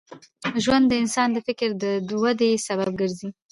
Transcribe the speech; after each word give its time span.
ژوند 0.63 0.85
د 0.87 0.93
انسان 1.03 1.29
د 1.33 1.37
فکر 1.47 1.69
د 2.11 2.13
ودې 2.23 2.51
سبب 2.67 2.91
ګرځي. 3.01 3.29